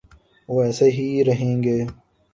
وہ 0.49 0.63
ایسے 0.63 0.89
ہی 0.91 1.23
رہیں 1.23 1.63
گے۔ 1.63 1.77